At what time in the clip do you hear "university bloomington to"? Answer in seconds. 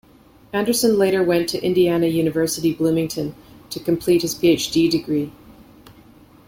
2.07-3.79